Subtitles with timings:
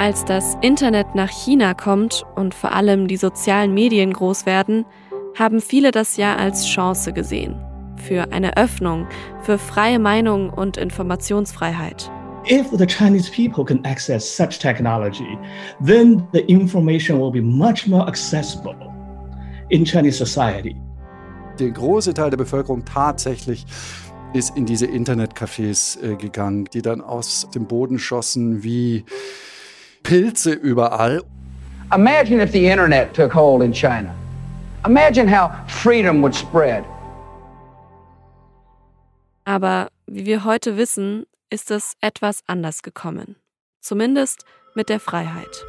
[0.00, 4.86] Als das Internet nach China kommt und vor allem die sozialen Medien groß werden,
[5.38, 7.54] haben viele das ja als Chance gesehen.
[7.96, 9.06] Für eine Öffnung,
[9.42, 12.10] für freie Meinung und Informationsfreiheit.
[12.50, 15.36] If the Chinese people can access such technology,
[15.84, 18.74] then the information will be much more accessible
[19.68, 20.74] in Chinese society.
[21.58, 23.66] Der große Teil der Bevölkerung tatsächlich
[24.32, 29.04] ist in diese Internetcafés äh, gegangen, die dann aus dem Boden schossen wie
[30.02, 31.22] Pilze überall.
[31.92, 34.14] Imagine if the internet took hold in China.
[34.84, 36.84] Imagine how freedom would spread.
[39.44, 43.36] Aber wie wir heute wissen, ist es etwas anders gekommen.
[43.80, 45.64] Zumindest mit der Freiheit.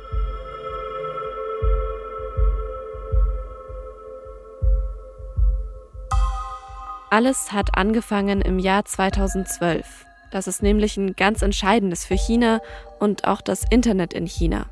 [7.10, 10.06] Alles hat angefangen im Jahr 2012.
[10.32, 12.62] Das ist nämlich ein ganz entscheidendes für China
[13.00, 14.68] und auch das Internet in China.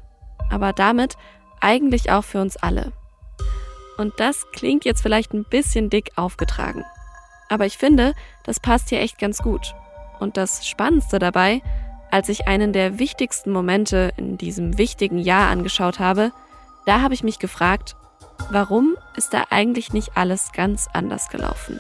[0.50, 1.16] Aber damit
[1.60, 2.94] eigentlich auch für uns alle.
[3.98, 6.86] Und das klingt jetzt vielleicht ein bisschen dick aufgetragen.
[7.50, 9.76] Aber ich finde, das passt hier echt ganz gut.
[10.20, 11.62] Und das Spannendste dabei,
[12.12, 16.32] als ich einen der wichtigsten Momente in diesem wichtigen Jahr angeschaut habe,
[16.86, 17.96] da habe ich mich gefragt,
[18.52, 21.80] warum ist da eigentlich nicht alles ganz anders gelaufen?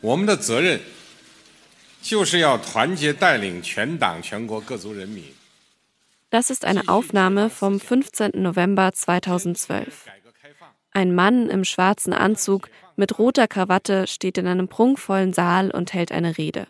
[0.00, 0.80] 我们的责任
[2.00, 5.24] 就是要团结带领全党全国各族人民。
[6.30, 8.30] Das ist eine Aufnahme vom 15.
[8.34, 10.06] November 2012.
[10.90, 16.10] Ein Mann im schwarzen Anzug mit roter Krawatte steht in einem prunkvollen Saal und hält
[16.10, 16.66] eine Rede.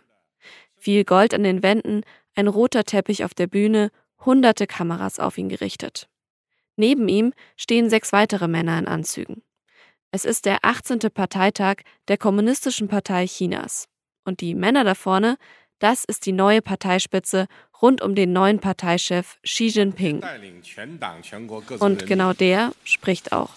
[0.76, 2.02] Viel Gold an den Wänden,
[2.34, 3.90] ein roter Teppich auf der Bühne,
[4.24, 6.08] hunderte Kameras auf ihn gerichtet.
[6.76, 9.42] Neben ihm stehen sechs weitere Männer in Anzügen.
[10.11, 10.99] Es ist der 18.
[11.13, 11.77] Parteitag
[12.07, 13.87] der Kommunistischen Partei Chinas.
[14.23, 15.37] Und die Männer da vorne,
[15.79, 17.47] das ist die neue Parteispitze
[17.81, 20.23] rund um den neuen Parteichef Xi Jinping.
[21.79, 23.49] Und genau der spricht auch.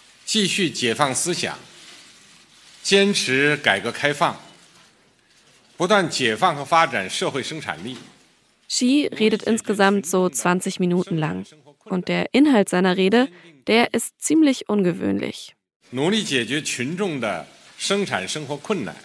[8.69, 11.47] Xi redet insgesamt so 20 Minuten lang.
[11.85, 13.29] Und der Inhalt seiner Rede,
[13.67, 15.55] der ist ziemlich ungewöhnlich.
[15.92, 18.96] 努力解决群众的生产生活困难，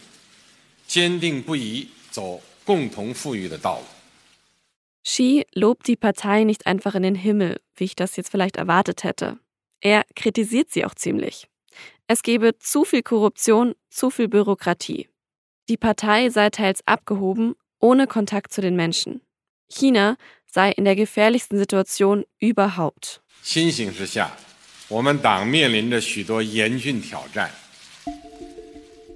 [0.87, 3.85] 坚定不移走共同富裕的道路。
[5.05, 9.39] Xi lobt die Partei nicht einfach in den Himmel, wie ich das jetzt vielleicht erwartet hätte.
[9.81, 11.49] Er kritisiert sie auch ziemlich.
[12.07, 15.09] Es gebe zu viel Korruption, zu viel Bürokratie.
[15.69, 19.23] Die Partei sei teils abgehoben, ohne Kontakt zu den Menschen.
[19.69, 20.17] China
[20.47, 23.23] sei in der gefährlichsten Situation überhaupt.
[23.43, 24.37] 清醒之下
[24.91, 27.49] 我们党面临着许多严峻挑战。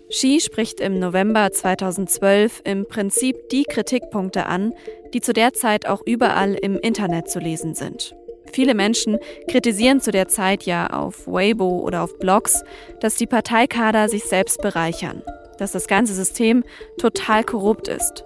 [0.08, 4.72] Xi spricht im November 2012 im Prinzip die Kritikpunkte an,
[5.12, 8.14] die zu der Zeit auch überall im Internet zu lesen sind.
[8.52, 9.18] Viele Menschen
[9.50, 12.62] kritisieren zu der Zeit ja auf Weibo oder auf Blogs,
[13.00, 15.22] dass die Parteikader sich selbst bereichern,
[15.58, 16.62] dass das ganze System
[16.98, 18.24] total korrupt ist.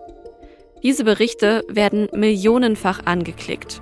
[0.83, 3.81] Diese Berichte werden millionenfach angeklickt.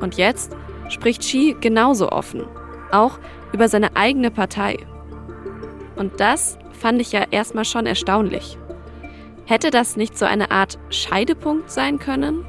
[0.00, 0.50] Und jetzt
[0.88, 2.44] spricht Xi genauso offen
[2.91, 3.19] auch
[3.53, 4.77] über seine eigene Partei.
[5.95, 8.57] Und das fand ich ja erstmal schon erstaunlich.
[9.45, 12.45] Hätte das nicht so eine Art Scheidepunkt sein können?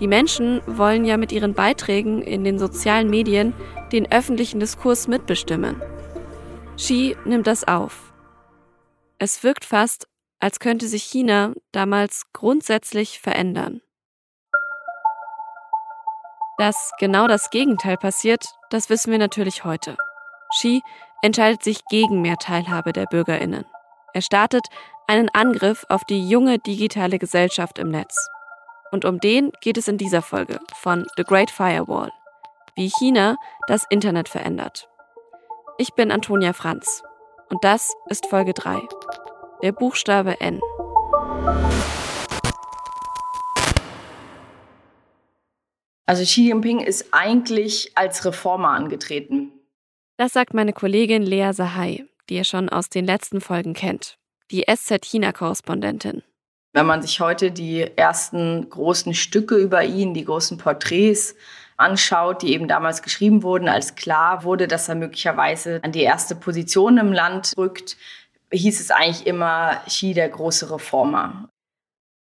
[0.00, 3.54] Die Menschen wollen ja mit ihren Beiträgen in den sozialen Medien
[3.92, 5.80] den öffentlichen Diskurs mitbestimmen.
[6.76, 8.12] Xi nimmt das auf.
[9.18, 10.08] Es wirkt fast,
[10.40, 13.80] als könnte sich China damals grundsätzlich verändern.
[16.58, 19.96] Dass genau das Gegenteil passiert, das wissen wir natürlich heute.
[20.50, 20.82] Xi
[21.22, 23.64] entscheidet sich gegen mehr Teilhabe der Bürgerinnen.
[24.12, 24.66] Er startet
[25.08, 28.28] einen Angriff auf die junge digitale Gesellschaft im Netz.
[28.92, 32.12] Und um den geht es in dieser Folge von The Great Firewall,
[32.76, 34.88] wie China das Internet verändert.
[35.78, 37.02] Ich bin Antonia Franz
[37.50, 38.80] und das ist Folge 3,
[39.62, 40.60] der Buchstabe N.
[46.06, 49.52] Also Xi Jinping ist eigentlich als Reformer angetreten.
[50.18, 54.16] Das sagt meine Kollegin Lea Sahai, die ihr schon aus den letzten Folgen kennt,
[54.50, 56.22] die SZ-China-Korrespondentin.
[56.74, 61.36] Wenn man sich heute die ersten großen Stücke über ihn, die großen Porträts
[61.76, 66.34] anschaut, die eben damals geschrieben wurden, als klar wurde, dass er möglicherweise an die erste
[66.34, 67.96] Position im Land rückt,
[68.52, 71.48] hieß es eigentlich immer Xi der große Reformer.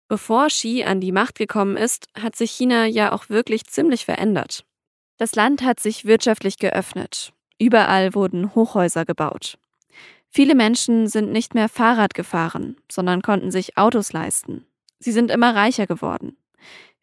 [0.09, 4.65] Bevor Xi an die Macht gekommen ist, hat sich China ja auch wirklich ziemlich verändert.
[5.17, 7.31] Das Land hat sich wirtschaftlich geöffnet.
[7.59, 9.59] Überall wurden Hochhäuser gebaut.
[10.27, 14.65] Viele Menschen sind nicht mehr Fahrrad gefahren, sondern konnten sich Autos leisten.
[14.97, 16.37] Sie sind immer reicher geworden.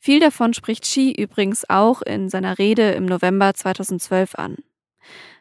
[0.01, 4.57] Viel davon spricht Xi übrigens auch in seiner Rede im November 2012 an.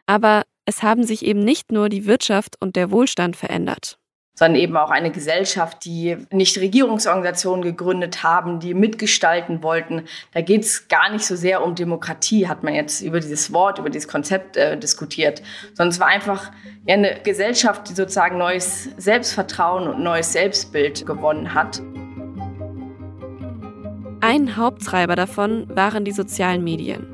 [0.06, 3.98] Aber es haben sich eben nicht nur die Wirtschaft und der Wohlstand verändert
[4.38, 10.02] sondern eben auch eine Gesellschaft, die nicht Regierungsorganisationen gegründet haben, die mitgestalten wollten.
[10.34, 13.78] Da geht es gar nicht so sehr um Demokratie, hat man jetzt über dieses Wort,
[13.78, 15.42] über dieses Konzept äh, diskutiert,
[15.72, 16.52] sondern es war einfach
[16.86, 21.80] ja, eine Gesellschaft, die sozusagen neues Selbstvertrauen und neues Selbstbild gewonnen hat.
[24.20, 27.06] Ein Haupttreiber davon waren die sozialen Medien.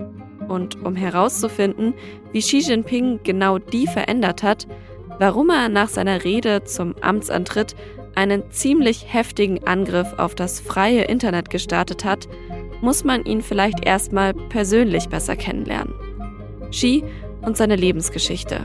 [0.48, 1.94] Und um herauszufinden,
[2.32, 4.66] wie Xi Jinping genau die verändert hat,
[5.19, 7.75] warum er nach seiner Rede zum Amtsantritt
[8.14, 12.29] einen ziemlich heftigen Angriff auf das freie Internet gestartet hat,
[12.81, 15.94] muss man ihn vielleicht erstmal persönlich besser kennenlernen.
[16.70, 17.05] Xi
[17.43, 18.64] und seine Lebensgeschichte.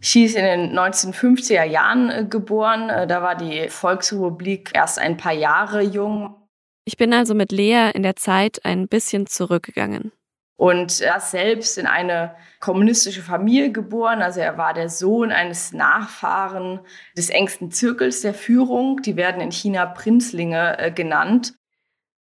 [0.00, 2.90] Xi ist in den 1950er Jahren äh, geboren.
[2.90, 6.34] Äh, da war die Volksrepublik erst ein paar Jahre jung.
[6.84, 10.12] Ich bin also mit Lea in der Zeit ein bisschen zurückgegangen.
[10.56, 14.22] Und er ist selbst in eine kommunistische Familie geboren.
[14.22, 16.80] Also er war der Sohn eines Nachfahren
[17.16, 19.02] des engsten Zirkels der Führung.
[19.02, 21.54] Die werden in China Prinzlinge äh, genannt.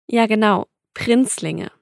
[0.08, 1.72] Ja, genau, Prinzlinge.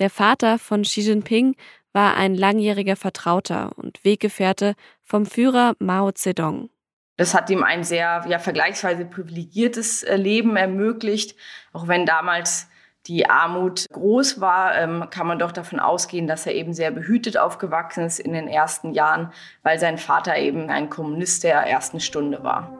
[0.00, 1.56] Der Vater von Xi Jinping
[1.92, 6.68] war ein langjähriger Vertrauter und Weggefährte vom Führer Mao Zedong.
[7.22, 11.36] Das hat ihm ein sehr ja, vergleichsweise privilegiertes äh, Leben ermöglicht,
[11.72, 12.68] auch wenn damals
[13.06, 17.38] die Armut groß war, ähm, kann man doch davon ausgehen, dass er eben sehr behütet
[17.38, 19.32] aufgewachsen ist in den ersten Jahren,
[19.62, 22.72] weil sein Vater eben ein Kommunist der ersten Stunde war.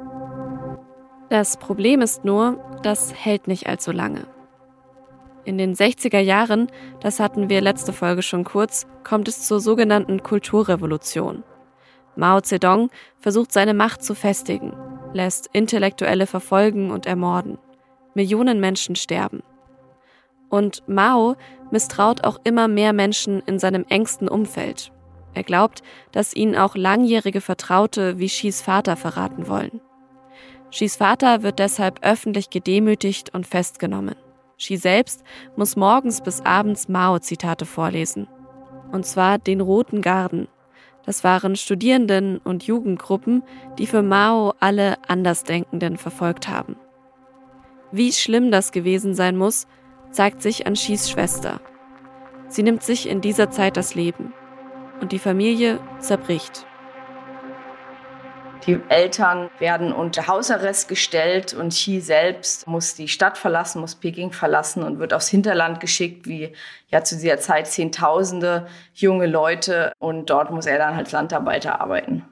[1.30, 4.26] Das Problem ist nur, das hält nicht allzu lange.
[5.44, 6.66] In den 60er Jahren,
[6.98, 11.44] das hatten wir letzte Folge schon kurz, kommt es zur sogenannten Kulturrevolution.
[12.16, 14.74] Mao Zedong versucht seine Macht zu festigen,
[15.12, 17.58] lässt Intellektuelle verfolgen und ermorden.
[18.14, 19.42] Millionen Menschen sterben.
[20.50, 21.36] Und Mao
[21.70, 24.92] misstraut auch immer mehr Menschen in seinem engsten Umfeld.
[25.34, 25.82] Er glaubt,
[26.12, 29.80] dass ihn auch langjährige Vertraute wie Xis Vater verraten wollen.
[30.70, 34.16] Xis Vater wird deshalb öffentlich gedemütigt und festgenommen.
[34.58, 35.24] Xi selbst
[35.56, 38.28] muss morgens bis abends Mao-Zitate vorlesen.
[38.92, 40.48] Und zwar den Roten Garden.
[41.04, 43.42] Das waren Studierenden und Jugendgruppen,
[43.78, 46.76] die für Mao alle Andersdenkenden verfolgt haben.
[47.90, 49.66] Wie schlimm das gewesen sein muss,
[50.10, 51.60] zeigt sich an Shis Schwester.
[52.48, 54.32] Sie nimmt sich in dieser Zeit das Leben
[55.00, 56.66] und die Familie zerbricht.
[58.66, 64.30] Die Eltern werden unter Hausarrest gestellt und Xi selbst muss die Stadt verlassen, muss Peking
[64.30, 66.52] verlassen und wird aufs Hinterland geschickt, wie
[66.86, 69.92] ja zu dieser Zeit Zehntausende junge Leute.
[69.98, 72.24] Und dort muss er dann als Landarbeiter arbeiten.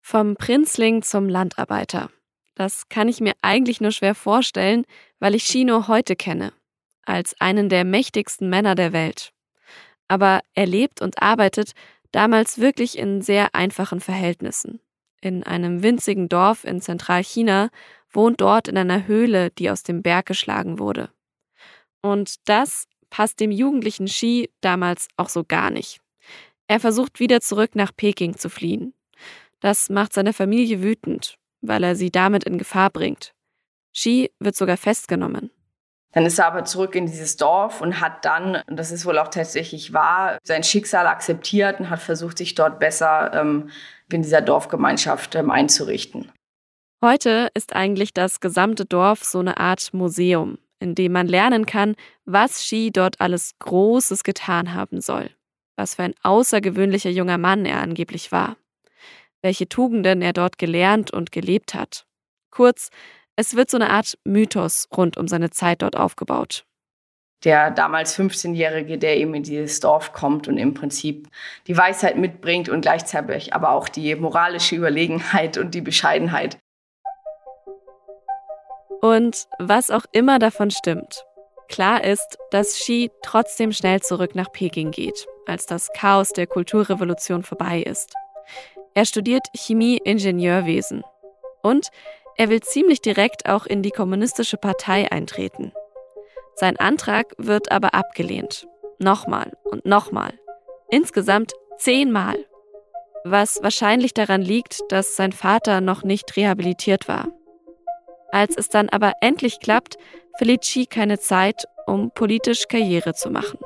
[0.00, 2.08] Vom Prinzling zum Landarbeiter.
[2.54, 4.84] Das kann ich mir eigentlich nur schwer vorstellen,
[5.20, 6.52] weil ich nur heute kenne
[7.04, 9.32] als einen der mächtigsten Männer der Welt.
[10.08, 11.72] Aber er lebt und arbeitet
[12.12, 14.80] damals wirklich in sehr einfachen Verhältnissen.
[15.22, 17.70] In einem winzigen Dorf in Zentralchina
[18.10, 21.10] wohnt dort in einer Höhle, die aus dem Berg geschlagen wurde.
[22.02, 26.00] Und das passt dem jugendlichen Xi damals auch so gar nicht.
[26.66, 28.94] Er versucht wieder zurück nach Peking zu fliehen.
[29.60, 33.32] Das macht seine Familie wütend, weil er sie damit in Gefahr bringt.
[33.94, 35.50] Xi wird sogar festgenommen.
[36.12, 39.18] Dann ist er aber zurück in dieses Dorf und hat dann, und das ist wohl
[39.18, 43.70] auch tatsächlich wahr, sein Schicksal akzeptiert und hat versucht, sich dort besser ähm,
[44.10, 46.30] in dieser Dorfgemeinschaft ähm, einzurichten.
[47.02, 51.96] Heute ist eigentlich das gesamte Dorf so eine Art Museum, in dem man lernen kann,
[52.26, 55.30] was Xi dort alles Großes getan haben soll.
[55.76, 58.56] Was für ein außergewöhnlicher junger Mann er angeblich war.
[59.40, 62.04] Welche Tugenden er dort gelernt und gelebt hat.
[62.50, 62.90] Kurz,
[63.42, 66.64] es wird so eine Art Mythos rund um seine Zeit dort aufgebaut.
[67.44, 71.26] Der damals 15-Jährige, der eben in dieses Dorf kommt und im Prinzip
[71.66, 76.56] die Weisheit mitbringt und gleichzeitig aber auch die moralische Überlegenheit und die Bescheidenheit.
[79.00, 81.24] Und was auch immer davon stimmt,
[81.68, 87.42] klar ist, dass Xi trotzdem schnell zurück nach Peking geht, als das Chaos der Kulturrevolution
[87.42, 88.14] vorbei ist.
[88.94, 91.02] Er studiert Chemie-Ingenieurwesen
[91.62, 91.90] und
[92.36, 95.72] er will ziemlich direkt auch in die kommunistische Partei eintreten.
[96.54, 98.66] Sein Antrag wird aber abgelehnt.
[98.98, 100.32] Nochmal und nochmal.
[100.90, 102.36] Insgesamt zehnmal.
[103.24, 107.28] Was wahrscheinlich daran liegt, dass sein Vater noch nicht rehabilitiert war.
[108.30, 109.96] Als es dann aber endlich klappt,
[110.36, 113.58] verliert Xi keine Zeit, um politisch Karriere zu machen.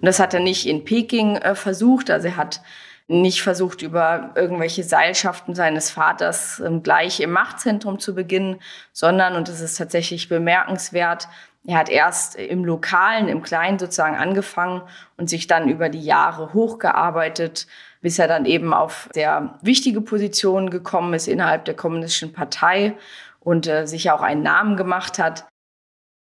[0.00, 2.10] Das hat er nicht in Peking äh, versucht.
[2.10, 2.60] Also er hat
[3.08, 8.60] nicht versucht, über irgendwelche Seilschaften seines Vaters ähm, gleich im Machtzentrum zu beginnen,
[8.92, 11.28] sondern, und das ist tatsächlich bemerkenswert,
[11.66, 14.82] er hat erst im Lokalen, im Kleinen sozusagen angefangen
[15.16, 17.66] und sich dann über die Jahre hochgearbeitet,
[18.00, 22.96] bis er dann eben auf sehr wichtige Positionen gekommen ist innerhalb der Kommunistischen Partei
[23.40, 25.46] und äh, sich auch einen Namen gemacht hat.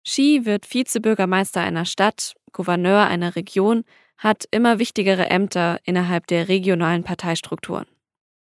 [0.06, 3.84] Xi wird Vizebürgermeister einer Stadt, Gouverneur einer Region,
[4.20, 7.86] hat immer wichtigere Ämter innerhalb der regionalen Parteistrukturen.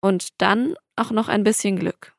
[0.01, 2.13] Und dann auch noch ein bisschen Glück.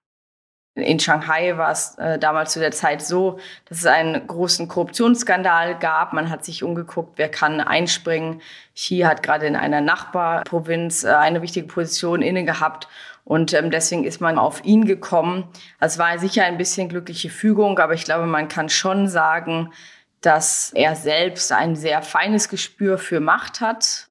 [0.74, 5.78] In Shanghai war es äh, damals zu der Zeit so, dass es einen großen Korruptionsskandal
[5.78, 6.12] gab.
[6.12, 8.40] Man hat sich umgeguckt, wer kann einspringen.
[8.74, 12.88] Xi hat gerade in einer Nachbarprovinz äh, eine wichtige Position inne gehabt.
[13.24, 15.44] Und ähm, deswegen ist man auf ihn gekommen.
[15.80, 19.72] Es war sicher ein bisschen glückliche Fügung, aber ich glaube, man kann schon sagen,
[20.20, 24.08] dass er selbst ein sehr feines Gespür für Macht hat.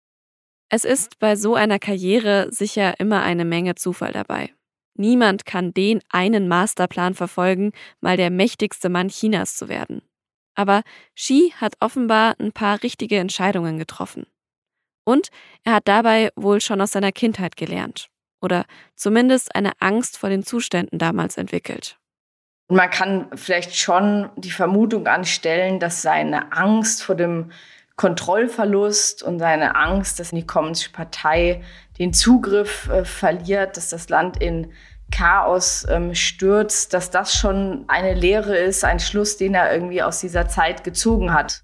[0.70, 4.54] Es ist bei so einer Karriere sicher immer eine Menge Zufall dabei.
[4.96, 10.02] Niemand kann den einen Masterplan verfolgen, mal der mächtigste Mann Chinas zu werden.
[10.56, 10.84] Aber
[11.16, 14.26] Xi hat offenbar ein paar richtige Entscheidungen getroffen.
[15.06, 15.30] Und
[15.64, 18.10] er hat dabei wohl schon aus seiner Kindheit gelernt.
[18.42, 21.98] Oder zumindest eine Angst vor den Zuständen damals entwickelt.
[22.72, 27.52] Man kann vielleicht schon die Vermutung anstellen, dass seine Angst vor dem
[27.96, 31.64] Kontrollverlust und seine Angst, dass die Kommunistische Partei
[31.98, 34.72] den Zugriff äh, verliert, dass das Land in
[35.12, 40.20] Chaos ähm, stürzt, dass das schon eine Lehre ist, ein Schluss, den er irgendwie aus
[40.20, 41.64] dieser Zeit gezogen hat.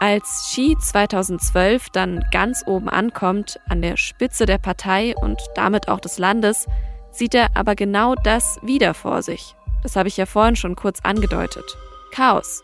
[0.00, 6.00] Als Xi 2012 dann ganz oben ankommt, an der Spitze der Partei und damit auch
[6.00, 6.66] des Landes,
[7.12, 9.54] sieht er aber genau das wieder vor sich.
[9.82, 11.76] Das habe ich ja vorhin schon kurz angedeutet.
[12.12, 12.62] Chaos.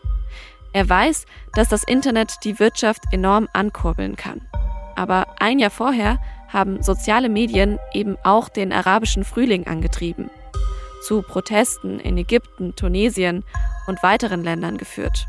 [0.71, 4.41] Er weiß, dass das Internet die Wirtschaft enorm ankurbeln kann.
[4.95, 10.29] Aber ein Jahr vorher haben soziale Medien eben auch den arabischen Frühling angetrieben.
[11.03, 13.43] Zu Protesten in Ägypten, Tunesien
[13.87, 15.25] und weiteren Ländern geführt.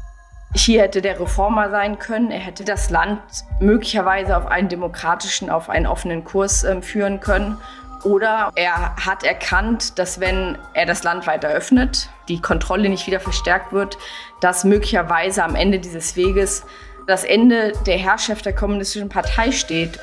[0.55, 2.33] Hier hätte der Reformer sein können.
[2.33, 3.21] Er hätte das Land
[3.61, 7.57] möglicherweise auf einen demokratischen, auf einen offenen Kurs äh, führen können.
[8.05, 13.21] Oder er hat erkannt, dass wenn er das Land weiter öffnet, die Kontrolle nicht wieder
[13.21, 13.99] verstärkt wird,
[14.41, 16.65] dass möglicherweise am Ende dieses Weges
[17.07, 19.99] das Ende der Herrschaft der kommunistischen Partei steht.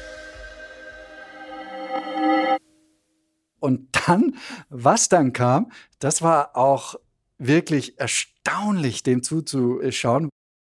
[3.60, 4.36] Und dann,
[4.70, 6.96] was dann kam, das war auch
[7.40, 10.30] wirklich erstaunlich, dem zuzuschauen.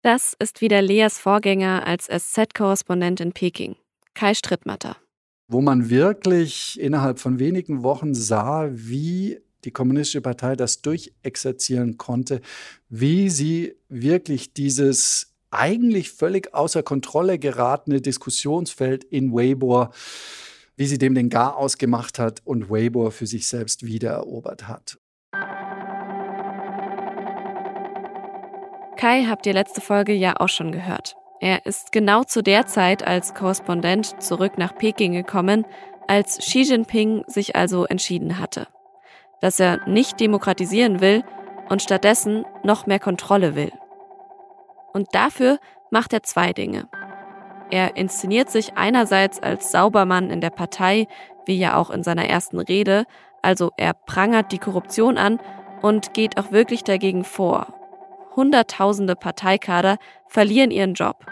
[0.03, 3.75] Das ist wieder Leas Vorgänger als SZ-Korrespondent in Peking,
[4.15, 4.97] Kai Strittmatter
[5.49, 12.41] wo man wirklich innerhalb von wenigen Wochen sah, wie die Kommunistische Partei das durchexerzieren konnte,
[12.89, 19.89] wie sie wirklich dieses eigentlich völlig außer Kontrolle geratene Diskussionsfeld in Weibo,
[20.77, 24.99] wie sie dem den Garaus gemacht hat und Weibo für sich selbst wiedererobert hat.
[28.97, 31.18] Kai habt ihr letzte Folge ja auch schon gehört.
[31.41, 35.65] Er ist genau zu der Zeit als Korrespondent zurück nach Peking gekommen,
[36.09, 38.67] als Xi Jinping sich also entschieden hatte,
[39.41, 41.23] dass er nicht demokratisieren will
[41.69, 43.73] und stattdessen noch mehr Kontrolle will.
[44.93, 45.59] Und dafür
[45.91, 46.89] macht er zwei Dinge.
[47.71, 51.07] Er inszeniert sich einerseits als Saubermann in der Partei,
[51.45, 53.05] wie ja auch in seiner ersten Rede,
[53.43, 55.39] also er prangert die Korruption an
[55.83, 57.78] und geht auch wirklich dagegen vor
[58.39, 61.27] Hunderttausende Parteikader verlieren ihren Job.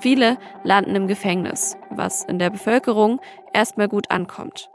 [0.00, 3.20] Viele landen im Gefängnis, was in der Bevölkerung
[3.52, 4.68] erstmal gut ankommt.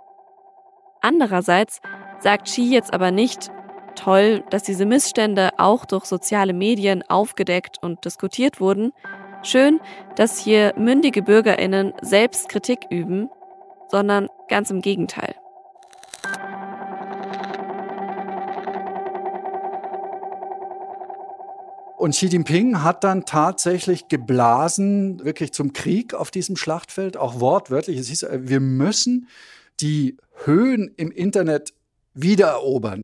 [1.01, 1.81] Andererseits
[2.19, 3.51] sagt Xi jetzt aber nicht,
[3.95, 8.93] toll, dass diese Missstände auch durch soziale Medien aufgedeckt und diskutiert wurden,
[9.43, 9.81] schön,
[10.15, 13.29] dass hier mündige Bürgerinnen selbst Kritik üben,
[13.89, 15.35] sondern ganz im Gegenteil.
[22.05, 27.97] Und Xi Jinping hat dann tatsächlich geblasen, wirklich zum Krieg auf diesem Schlachtfeld, auch wortwörtlich.
[27.97, 29.27] Es hieß, äh, wir müssen
[29.79, 31.73] die Höhen im Internet
[32.13, 33.01] wiedererobern.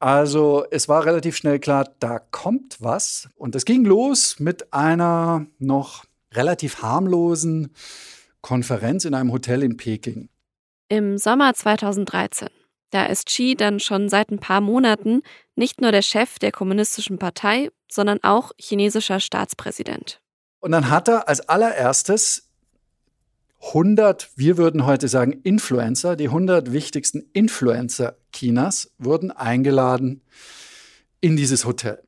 [0.00, 3.30] Also es war relativ schnell klar, da kommt was.
[3.36, 6.04] Und es ging los mit einer noch
[6.34, 7.72] relativ harmlosen
[8.42, 10.28] Konferenz in einem Hotel in Peking.
[10.90, 12.48] Im Sommer 2013.
[12.90, 15.22] Da ist Xi dann schon seit ein paar Monaten
[15.56, 20.20] nicht nur der Chef der Kommunistischen Partei, sondern auch chinesischer Staatspräsident.
[20.60, 22.48] Und dann hat er als allererstes
[23.60, 30.22] 100, wir würden heute sagen Influencer, die 100 wichtigsten Influencer Chinas wurden eingeladen
[31.20, 32.02] in dieses Hotel.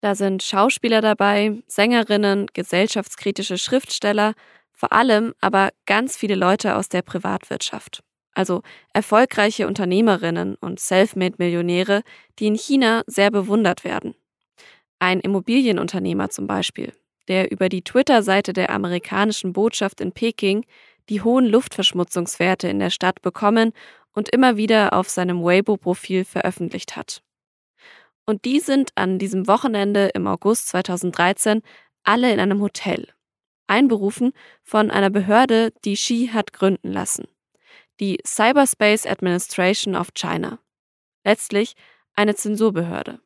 [0.00, 4.32] Da sind Schauspieler dabei, Sängerinnen, gesellschaftskritische Schriftsteller,
[4.72, 8.02] vor allem aber ganz viele Leute aus der Privatwirtschaft.
[8.34, 12.02] Also erfolgreiche Unternehmerinnen und Selfmade-Millionäre,
[12.38, 14.14] die in China sehr bewundert werden.
[14.98, 16.92] Ein Immobilienunternehmer zum Beispiel,
[17.28, 20.64] der über die Twitter-Seite der amerikanischen Botschaft in Peking
[21.08, 23.72] die hohen Luftverschmutzungswerte in der Stadt bekommen
[24.12, 27.22] und immer wieder auf seinem Weibo-Profil veröffentlicht hat.
[28.26, 31.62] Und die sind an diesem Wochenende im August 2013
[32.04, 33.08] alle in einem Hotel,
[33.66, 34.32] einberufen
[34.62, 37.26] von einer Behörde, die Xi hat gründen lassen,
[38.00, 40.58] die Cyberspace Administration of China,
[41.24, 41.74] letztlich
[42.16, 43.20] eine Zensurbehörde.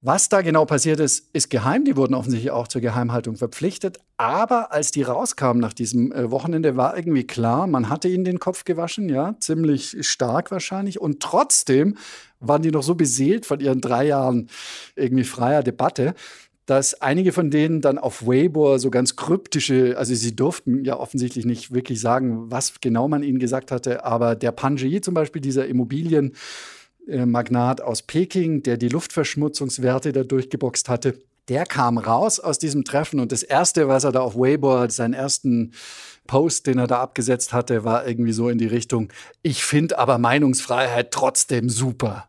[0.00, 1.84] Was da genau passiert ist, ist geheim.
[1.84, 3.98] Die wurden offensichtlich auch zur Geheimhaltung verpflichtet.
[4.16, 8.38] Aber als die rauskamen nach diesem äh, Wochenende, war irgendwie klar, man hatte ihnen den
[8.38, 11.00] Kopf gewaschen, ja, ziemlich stark wahrscheinlich.
[11.00, 11.96] Und trotzdem
[12.38, 14.48] waren die noch so beseelt von ihren drei Jahren
[14.94, 16.14] irgendwie freier Debatte,
[16.68, 21.46] dass einige von denen dann auf Weibo so ganz kryptische, also sie durften ja offensichtlich
[21.46, 25.66] nicht wirklich sagen, was genau man ihnen gesagt hatte, aber der Panji zum Beispiel, dieser
[25.66, 26.34] Immobilien,
[27.08, 32.84] äh, Magnat aus Peking, der die Luftverschmutzungswerte da durchgeboxt hatte, der kam raus aus diesem
[32.84, 35.72] Treffen und das Erste, was er da auf Weibo, seinen ersten
[36.26, 39.08] Post, den er da abgesetzt hatte, war irgendwie so in die Richtung,
[39.40, 42.28] ich finde aber Meinungsfreiheit trotzdem super.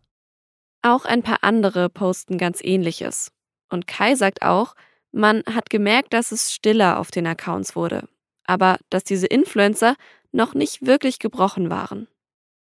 [0.82, 3.34] Auch ein paar andere posten ganz ähnliches.
[3.70, 4.76] Und Kai sagt auch,
[5.12, 8.08] man hat gemerkt, dass es stiller auf den Accounts wurde,
[8.46, 9.96] aber dass diese Influencer
[10.32, 12.08] noch nicht wirklich gebrochen waren.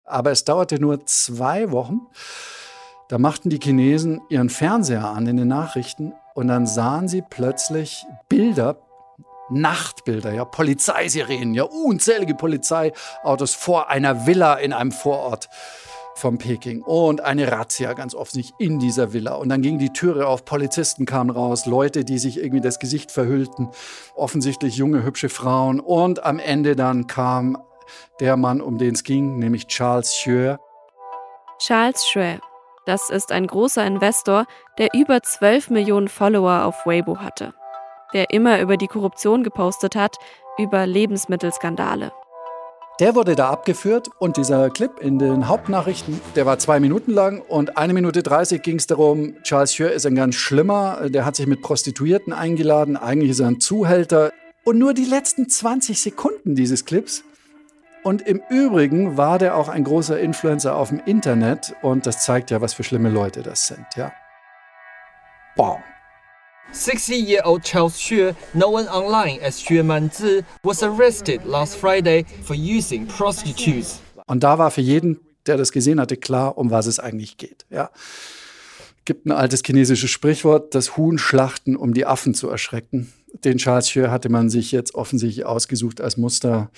[0.04, 2.00] Aber es dauerte nur zwei Wochen.
[3.08, 8.04] Da machten die Chinesen ihren Fernseher an in den Nachrichten und dann sahen sie plötzlich
[8.28, 8.76] Bilder,
[9.50, 15.48] Nachtbilder, ja, Polizeisirenen, ja, unzählige Polizeiautos vor einer Villa in einem Vorort
[16.18, 19.34] von Peking und eine Razzia ganz offensichtlich in dieser Villa.
[19.34, 23.12] Und dann ging die Türe auf, Polizisten kamen raus, Leute, die sich irgendwie das Gesicht
[23.12, 23.68] verhüllten,
[24.14, 25.80] offensichtlich junge, hübsche Frauen.
[25.80, 27.58] Und am Ende dann kam
[28.20, 30.58] der Mann, um den es ging, nämlich Charles Xue.
[31.58, 32.40] Charles Xue,
[32.86, 34.46] das ist ein großer Investor,
[34.78, 37.54] der über 12 Millionen Follower auf Weibo hatte,
[38.12, 40.16] der immer über die Korruption gepostet hat,
[40.58, 42.12] über Lebensmittelskandale.
[43.00, 47.40] Der wurde da abgeführt und dieser Clip in den Hauptnachrichten, der war zwei Minuten lang
[47.40, 51.36] und eine Minute 30 ging es darum, Charles Xue ist ein ganz schlimmer, der hat
[51.36, 54.32] sich mit Prostituierten eingeladen, eigentlich ist er ein Zuhälter.
[54.64, 57.22] Und nur die letzten 20 Sekunden dieses Clips
[58.02, 62.50] und im Übrigen war der auch ein großer Influencer auf dem Internet und das zeigt
[62.50, 64.12] ja, was für schlimme Leute das sind, ja.
[65.54, 65.78] Boom.
[66.72, 74.00] 60-year-old Charles Xue, known online as Xue Manzi, was arrested last Friday for using prostitutes.
[74.26, 77.66] Und da war für jeden, der das gesehen hatte, klar, um was es eigentlich geht.
[77.70, 77.90] Ja.
[79.04, 83.12] Gibt ein altes chinesisches Sprichwort, das Huhn schlachten, um die Affen zu erschrecken
[83.44, 86.70] den Charles Schür hatte man sich jetzt offensichtlich ausgesucht als Muster,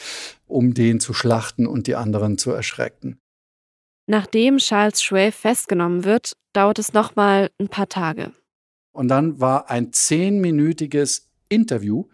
[0.47, 3.19] um den zu schlachten und die anderen zu erschrecken.
[4.07, 8.33] Nachdem Charles Schue festgenommen wird, dauert es nochmal ein paar Tage.
[8.93, 12.05] Und dann war ein zehnminütiges Interview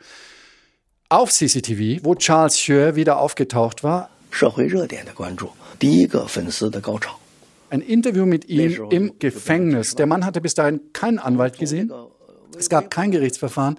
[1.08, 4.10] auf CCTV, wo Charles Schue wieder aufgetaucht war.
[7.70, 9.94] Ein Interview mit ihm im Gefängnis.
[9.94, 11.92] Der Mann hatte bis dahin keinen Anwalt gesehen.
[12.56, 13.78] Es gab kein Gerichtsverfahren.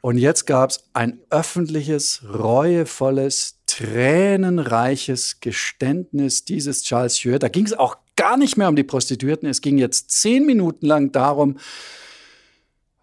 [0.00, 7.38] Und jetzt gab es ein öffentliches, reuevolles, tränenreiches Geständnis dieses Charles Xue.
[7.38, 9.48] Da ging es auch gar nicht mehr um die Prostituierten.
[9.48, 11.58] Es ging jetzt zehn Minuten lang darum,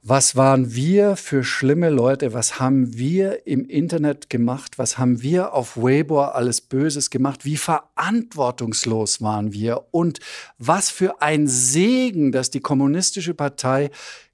[0.05, 2.33] was waren wir für schlimme Leute?
[2.33, 4.77] Was haben wir im Internet gemacht?
[4.77, 7.45] Was haben wir auf Weibo alles Böses gemacht?
[7.45, 9.85] Wie verantwortungslos waren wir?
[9.91, 10.19] Und
[10.57, 13.91] was für ein Segen, dass die Kommunistische Partei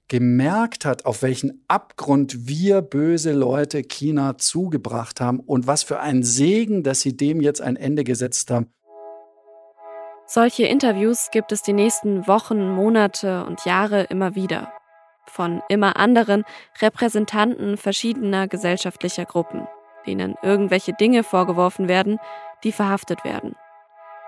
[0.08, 6.24] gemerkt hat, auf welchen Abgrund wir böse Leute China zugebracht haben und was für ein
[6.24, 8.66] Segen, dass sie dem jetzt ein Ende gesetzt haben.
[10.32, 14.72] Solche Interviews gibt es die nächsten Wochen, Monate und Jahre immer wieder.
[15.26, 16.44] Von immer anderen
[16.80, 19.66] Repräsentanten verschiedener gesellschaftlicher Gruppen,
[20.06, 22.18] denen irgendwelche Dinge vorgeworfen werden,
[22.62, 23.56] die verhaftet werden.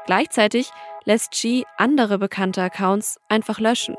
[0.06, 0.70] Gleichzeitig
[1.04, 3.96] lässt Xi andere bekannte Accounts einfach löschen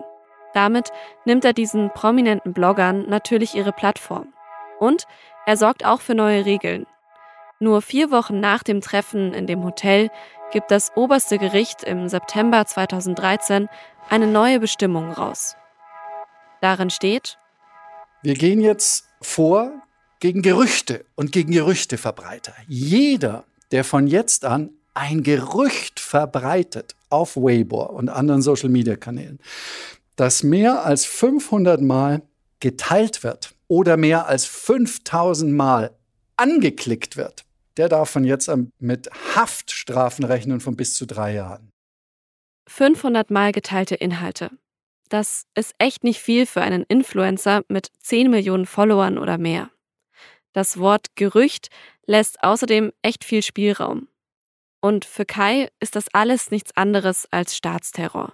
[0.54, 0.92] damit
[1.26, 4.34] nimmt er diesen prominenten Bloggern natürlich ihre Plattform.
[4.80, 5.06] Und
[5.46, 6.86] er sorgt auch für neue Regeln.
[7.64, 10.10] Nur vier Wochen nach dem Treffen in dem Hotel
[10.52, 13.70] gibt das oberste Gericht im September 2013
[14.10, 15.56] eine neue Bestimmung raus.
[16.60, 17.38] Darin steht,
[18.22, 19.72] wir gehen jetzt vor
[20.20, 22.54] gegen Gerüchte und gegen Gerüchteverbreiter.
[22.68, 29.40] Jeder, der von jetzt an ein Gerücht verbreitet auf Weibo und anderen Social-Media-Kanälen,
[30.18, 32.24] dass mehr als 500 Mal
[32.60, 35.92] geteilt wird oder mehr als 5000 Mal
[36.36, 37.46] angeklickt wird,
[37.78, 41.72] der darf von jetzt an mit Haftstrafen rechnen von bis zu drei Jahren.
[42.68, 44.52] 500 Mal geteilte Inhalte.
[45.10, 49.70] Das ist echt nicht viel für einen Influencer mit 10 Millionen Followern oder mehr.
[50.54, 51.70] Das Wort Gerücht
[52.06, 54.08] lässt außerdem echt viel Spielraum.
[54.82, 58.34] Und für Kai ist das alles nichts anderes als Staatsterror.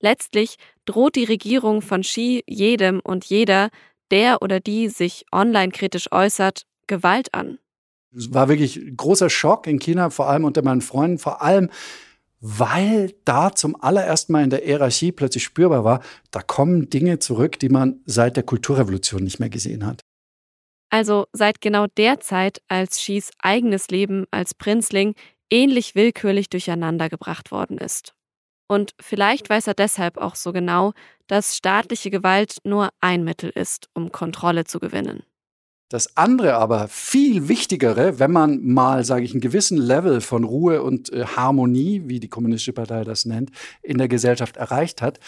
[0.00, 3.70] Letztlich droht die Regierung von Xi jedem und jeder,
[4.10, 7.58] der oder die sich online kritisch äußert, Gewalt an.
[8.16, 11.70] Es war wirklich großer Schock in China, vor allem unter meinen Freunden, vor allem
[12.40, 17.58] weil da zum allerersten Mal in der Xi plötzlich spürbar war, da kommen Dinge zurück,
[17.58, 20.02] die man seit der Kulturrevolution nicht mehr gesehen hat.
[20.90, 25.14] Also seit genau der Zeit, als Xis eigenes Leben als Prinzling
[25.50, 28.14] ähnlich willkürlich durcheinandergebracht worden ist.
[28.68, 30.92] Und vielleicht weiß er deshalb auch so genau,
[31.26, 35.24] dass staatliche Gewalt nur ein Mittel ist, um Kontrolle zu gewinnen.
[35.88, 40.82] Das andere aber, viel wichtigere, wenn man mal, sage ich, einen gewissen Level von Ruhe
[40.82, 43.50] und äh, Harmonie, wie die Kommunistische Partei das nennt,
[43.82, 45.18] in der Gesellschaft erreicht hat,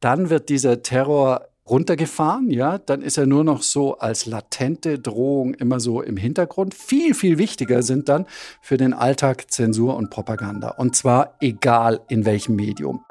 [0.00, 5.54] dann wird dieser Terror runtergefahren, ja, dann ist er nur noch so als latente Drohung
[5.54, 6.74] immer so im Hintergrund.
[6.74, 8.26] Viel, viel wichtiger sind dann
[8.60, 10.70] für den Alltag Zensur und Propaganda.
[10.70, 13.04] Und zwar egal in welchem Medium.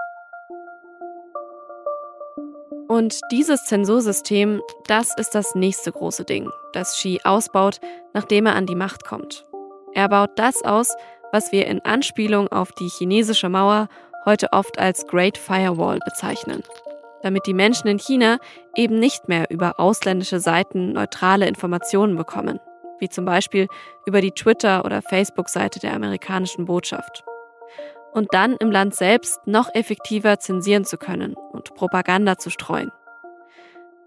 [2.89, 7.79] Und dieses Zensursystem, das ist das nächste große Ding, das Xi ausbaut,
[8.15, 9.45] nachdem er an die Macht kommt.
[9.93, 10.95] Er baut das aus,
[11.31, 13.89] was wir in Anspielung auf die chinesische Mauer
[14.25, 16.63] heute oft als Great Firewall bezeichnen.
[17.21, 18.39] Damit die Menschen in China
[18.75, 22.59] eben nicht mehr über ausländische Seiten neutrale Informationen bekommen,
[22.99, 23.67] wie zum Beispiel
[24.07, 27.23] über die Twitter- oder Facebook-Seite der amerikanischen Botschaft
[28.13, 32.91] und dann im Land selbst noch effektiver zensieren zu können und Propaganda zu streuen.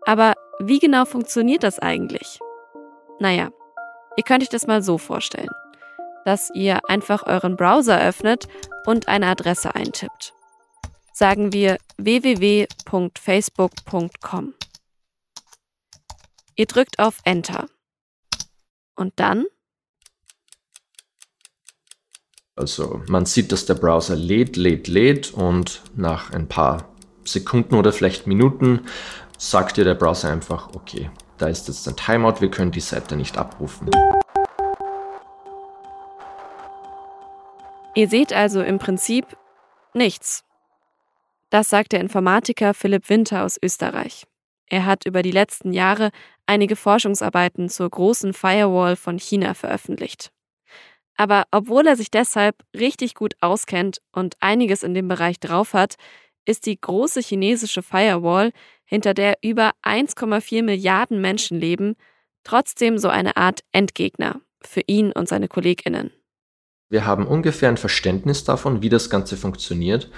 [0.05, 2.38] Aber wie genau funktioniert das eigentlich?
[3.21, 3.51] Naja,
[4.17, 5.51] ihr könnt euch das mal so vorstellen,
[6.25, 8.49] dass ihr einfach euren Browser öffnet
[8.87, 10.33] und eine Adresse eintippt.
[11.12, 14.55] Sagen wir www.facebook.com.
[16.57, 17.67] Ihr drückt auf Enter.
[18.95, 19.47] Und dann
[22.55, 26.88] Also man sieht, dass der Browser lädt, lädt, lädt und nach ein paar
[27.25, 28.87] Sekunden oder vielleicht Minuten
[29.38, 33.17] sagt dir der Browser einfach, okay, da ist jetzt ein Timeout, wir können die Seite
[33.17, 33.88] nicht abrufen.
[37.95, 39.27] Ihr seht also im Prinzip
[39.95, 40.45] nichts.
[41.49, 44.27] Das sagt der Informatiker Philipp Winter aus Österreich.
[44.67, 46.11] Er hat über die letzten Jahre
[46.47, 50.33] einige Forschungsarbeiten zur großen Firewall von China veröffentlicht.
[51.16, 55.96] Aber obwohl er sich deshalb richtig gut auskennt und einiges in dem Bereich drauf hat,
[56.44, 58.53] ist die große chinesische Firewall,
[58.85, 61.94] hinter der über 1,4 Milliarden Menschen leben,
[62.44, 66.11] trotzdem so eine Art Endgegner für ihn und seine Kolleginnen.
[66.88, 70.11] Wir haben ungefähr ein Verständnis davon, wie das Ganze funktioniert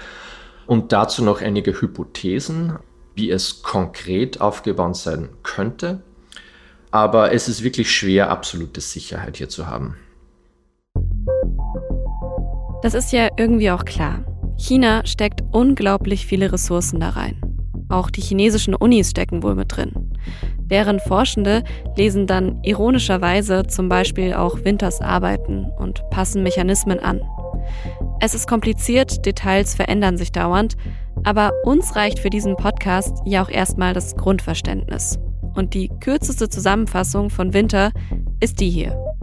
[0.65, 2.79] und dazu noch einige Hypothesen,
[3.13, 6.03] wie es konkret aufgebaut sein könnte.
[6.91, 9.95] Aber es ist wirklich schwer, absolute Sicherheit hier zu haben.
[12.81, 14.23] Das ist ja irgendwie auch klar.
[14.57, 17.41] China steckt unglaublich viele Ressourcen da rein.
[17.89, 20.11] Auch die chinesischen Unis stecken wohl mit drin.
[20.59, 21.63] Deren Forschende
[21.95, 27.21] lesen dann ironischerweise zum Beispiel auch Winters Arbeiten und passen Mechanismen an.
[28.19, 30.75] Es ist kompliziert, Details verändern sich dauernd,
[31.23, 35.19] aber uns reicht für diesen Podcast ja auch erstmal das Grundverständnis.
[35.55, 37.91] Und die kürzeste Zusammenfassung von Winter
[38.39, 39.14] ist die hier.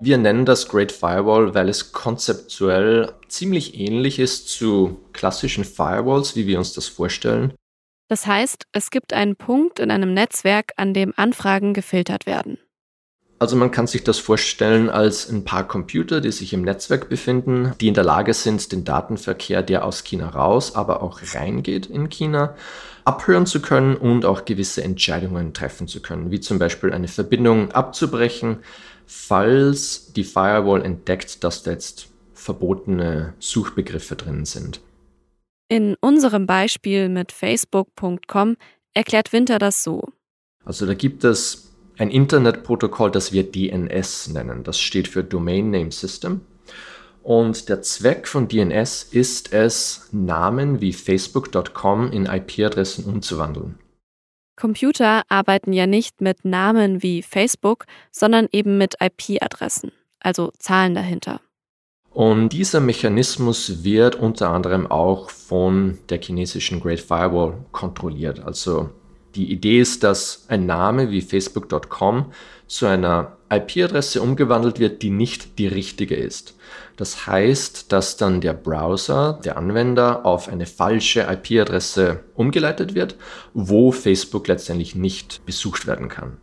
[0.00, 6.46] Wir nennen das Great Firewall, weil es konzeptuell ziemlich ähnlich ist zu klassischen Firewalls, wie
[6.46, 7.52] wir uns das vorstellen.
[8.08, 12.58] Das heißt, es gibt einen Punkt in einem Netzwerk, an dem Anfragen gefiltert werden.
[13.40, 17.72] Also man kann sich das vorstellen als ein paar Computer, die sich im Netzwerk befinden,
[17.80, 22.08] die in der Lage sind, den Datenverkehr, der aus China raus, aber auch reingeht in
[22.08, 22.56] China,
[23.04, 27.70] abhören zu können und auch gewisse Entscheidungen treffen zu können, wie zum Beispiel eine Verbindung
[27.70, 28.58] abzubrechen,
[29.08, 34.80] falls die Firewall entdeckt, dass da jetzt verbotene Suchbegriffe drin sind.
[35.68, 38.56] In unserem Beispiel mit facebook.com
[38.94, 40.02] erklärt Winter das so.
[40.64, 44.62] Also da gibt es ein Internetprotokoll, das wir DNS nennen.
[44.62, 46.42] Das steht für Domain Name System.
[47.22, 53.78] Und der Zweck von DNS ist es, Namen wie facebook.com in IP-Adressen umzuwandeln.
[54.58, 61.40] Computer arbeiten ja nicht mit Namen wie Facebook, sondern eben mit IP-Adressen, also Zahlen dahinter.
[62.10, 68.40] Und dieser Mechanismus wird unter anderem auch von der chinesischen Great Firewall kontrolliert.
[68.40, 68.90] Also
[69.34, 72.32] die Idee ist, dass ein Name wie facebook.com
[72.66, 76.54] zu einer IP-Adresse umgewandelt wird, die nicht die richtige ist.
[76.96, 83.16] Das heißt, dass dann der Browser, der Anwender, auf eine falsche IP-Adresse umgeleitet wird,
[83.54, 86.38] wo Facebook letztendlich nicht besucht werden kann.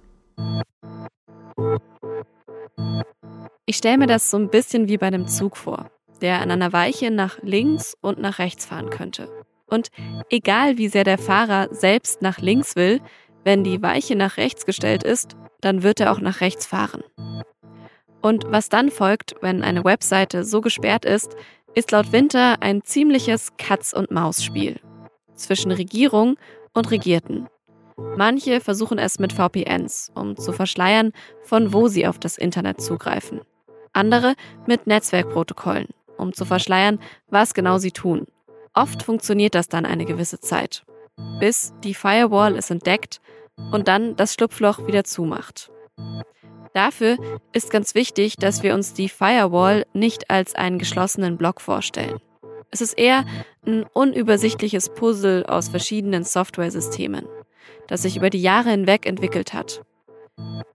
[3.66, 6.72] Ich stelle mir das so ein bisschen wie bei einem Zug vor, der an einer
[6.72, 9.28] Weiche nach links und nach rechts fahren könnte.
[9.76, 9.90] Und
[10.30, 13.02] egal wie sehr der Fahrer selbst nach links will,
[13.44, 17.04] wenn die Weiche nach rechts gestellt ist, dann wird er auch nach rechts fahren.
[18.22, 21.36] Und was dann folgt, wenn eine Webseite so gesperrt ist,
[21.74, 24.80] ist laut Winter ein ziemliches Katz-und-Maus-Spiel
[25.34, 26.38] zwischen Regierung
[26.74, 27.50] und Regierten.
[28.16, 31.12] Manche versuchen es mit VPNs, um zu verschleiern,
[31.44, 33.42] von wo sie auf das Internet zugreifen.
[33.92, 34.36] Andere
[34.68, 38.26] mit Netzwerkprotokollen, um zu verschleiern, was genau sie tun.
[38.76, 40.86] Oft funktioniert das dann eine gewisse Zeit,
[41.40, 43.22] bis die Firewall es entdeckt
[43.72, 45.72] und dann das Schlupfloch wieder zumacht.
[46.74, 47.18] Dafür
[47.54, 52.20] ist ganz wichtig, dass wir uns die Firewall nicht als einen geschlossenen Block vorstellen.
[52.70, 53.24] Es ist eher
[53.66, 57.26] ein unübersichtliches Puzzle aus verschiedenen Softwaresystemen,
[57.88, 59.84] das sich über die Jahre hinweg entwickelt hat,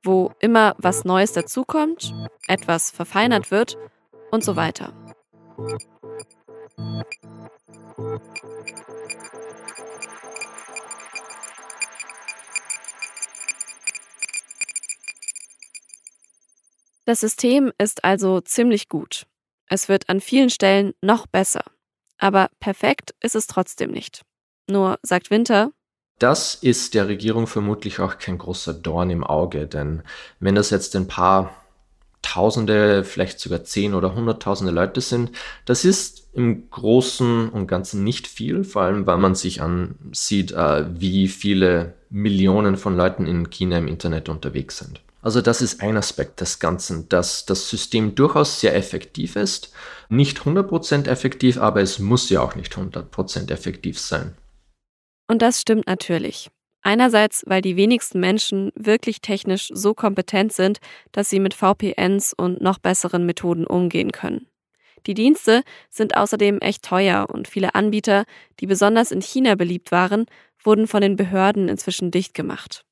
[0.03, 2.15] wo immer was Neues dazukommt,
[2.49, 3.77] etwas verfeinert wird
[4.31, 4.95] und so weiter.
[17.07, 19.27] Das System ist also ziemlich gut.
[19.69, 21.65] Es wird an vielen Stellen noch besser.
[22.19, 24.23] Aber perfekt ist es trotzdem nicht.
[24.69, 25.73] Nur sagt Winter,
[26.21, 30.03] das ist der Regierung vermutlich auch kein großer Dorn im Auge, denn
[30.39, 31.60] wenn das jetzt ein paar
[32.23, 35.33] Tausende, vielleicht sogar zehn oder hunderttausende Leute sind,
[35.65, 40.85] das ist im Großen und Ganzen nicht viel, vor allem weil man sich ansieht, äh,
[41.01, 45.01] wie viele Millionen von Leuten in China im Internet unterwegs sind.
[45.23, 49.73] Also das ist ein Aspekt des Ganzen, dass das System durchaus sehr effektiv ist.
[50.09, 54.35] Nicht 100% effektiv, aber es muss ja auch nicht 100% effektiv sein.
[55.29, 56.51] Und das stimmt natürlich.
[56.83, 60.79] Einerseits, weil die wenigsten Menschen wirklich technisch so kompetent sind,
[61.13, 64.47] dass sie mit VPNs und noch besseren Methoden umgehen können.
[65.07, 68.25] Die Dienste sind außerdem echt teuer und viele Anbieter,
[68.61, 70.27] die besonders in China beliebt waren,
[70.63, 72.85] wurden von den Behörden inzwischen dicht gemacht.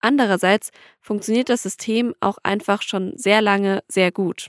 [0.00, 4.48] Andererseits funktioniert das System auch einfach schon sehr lange sehr gut.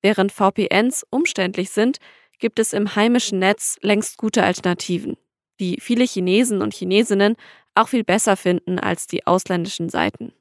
[0.00, 1.98] Während VPNs umständlich sind,
[2.38, 5.16] gibt es im heimischen Netz längst gute Alternativen,
[5.60, 7.36] die viele Chinesen und Chinesinnen
[7.74, 10.32] auch viel besser finden als die ausländischen Seiten.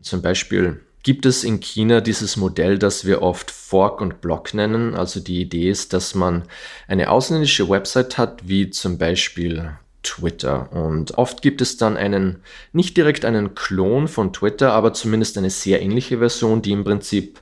[0.00, 4.94] Zum Beispiel gibt es in China dieses Modell, das wir oft Fork und Block nennen.
[4.94, 6.44] Also die Idee ist, dass man
[6.86, 10.72] eine ausländische Website hat, wie zum Beispiel Twitter.
[10.72, 12.42] Und oft gibt es dann einen,
[12.72, 17.40] nicht direkt einen Klon von Twitter, aber zumindest eine sehr ähnliche Version, die im Prinzip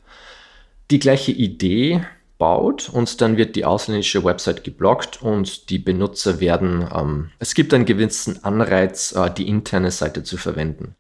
[0.91, 2.05] die gleiche Idee
[2.41, 7.73] baut und dann wird die ausländische Website geblockt und die Benutzer werden, ähm, es gibt
[7.73, 10.97] einen gewissen Anreiz, äh, die interne Seite zu verwenden.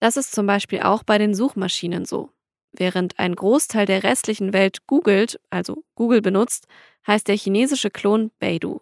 [0.00, 2.30] Das ist zum Beispiel auch bei den Suchmaschinen so.
[2.72, 6.66] Während ein Großteil der restlichen Welt googelt, also Google benutzt,
[7.06, 8.80] heißt der chinesische Klon Baidu.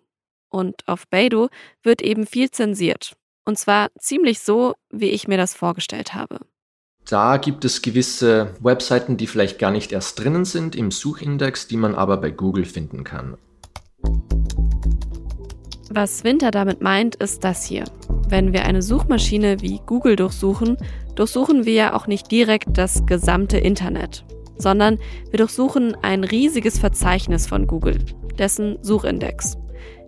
[0.49, 1.49] Und auf Baidu
[1.83, 3.17] wird eben viel zensiert.
[3.45, 6.41] Und zwar ziemlich so, wie ich mir das vorgestellt habe.
[7.09, 11.77] Da gibt es gewisse Webseiten, die vielleicht gar nicht erst drinnen sind im Suchindex, die
[11.77, 13.37] man aber bei Google finden kann.
[15.89, 17.85] Was Winter damit meint, ist das hier.
[18.29, 20.77] Wenn wir eine Suchmaschine wie Google durchsuchen,
[21.15, 24.25] durchsuchen wir ja auch nicht direkt das gesamte Internet,
[24.59, 24.99] sondern
[25.31, 27.99] wir durchsuchen ein riesiges Verzeichnis von Google,
[28.37, 29.57] dessen Suchindex.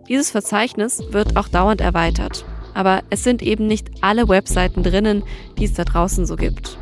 [0.09, 5.23] Dieses Verzeichnis wird auch dauernd erweitert, aber es sind eben nicht alle Webseiten drinnen,
[5.59, 6.77] die es da draußen so gibt.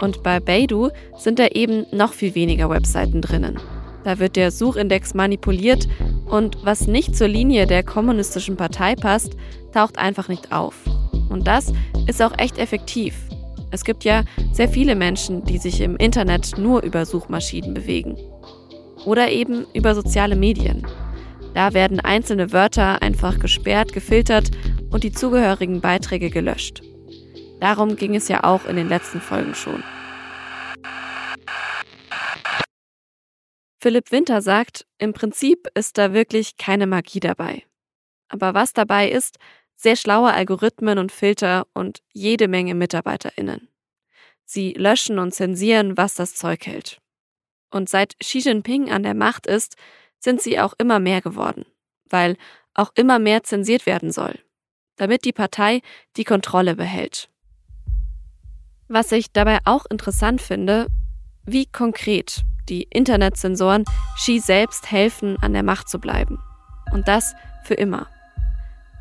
[0.00, 3.58] Und bei Baidu sind da eben noch viel weniger Webseiten drinnen.
[4.04, 5.88] Da wird der Suchindex manipuliert
[6.26, 9.36] und was nicht zur Linie der kommunistischen Partei passt,
[9.72, 10.76] taucht einfach nicht auf.
[11.28, 11.72] Und das
[12.06, 13.14] ist auch echt effektiv.
[13.72, 18.16] Es gibt ja sehr viele Menschen, die sich im Internet nur über Suchmaschinen bewegen.
[19.04, 20.86] Oder eben über soziale Medien.
[21.54, 24.50] Da werden einzelne Wörter einfach gesperrt, gefiltert
[24.90, 26.82] und die zugehörigen Beiträge gelöscht.
[27.60, 29.82] Darum ging es ja auch in den letzten Folgen schon.
[33.80, 37.64] Philipp Winter sagt, im Prinzip ist da wirklich keine Magie dabei.
[38.28, 39.38] Aber was dabei ist,
[39.76, 43.68] sehr schlaue Algorithmen und Filter und jede Menge Mitarbeiterinnen.
[44.44, 47.00] Sie löschen und zensieren, was das Zeug hält.
[47.70, 49.76] Und seit Xi Jinping an der Macht ist,
[50.18, 51.66] sind sie auch immer mehr geworden,
[52.08, 52.36] weil
[52.74, 54.38] auch immer mehr zensiert werden soll,
[54.96, 55.82] damit die Partei
[56.16, 57.28] die Kontrolle behält.
[58.88, 60.86] Was ich dabei auch interessant finde,
[61.44, 63.84] wie konkret die Internetzensoren
[64.16, 66.38] Xi selbst helfen, an der Macht zu bleiben.
[66.92, 68.06] Und das für immer.